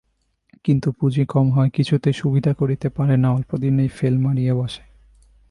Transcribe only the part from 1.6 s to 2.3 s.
কিছুতেই